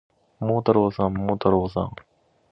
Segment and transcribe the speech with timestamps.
[0.39, 1.91] 桃太郎さん、桃太郎さん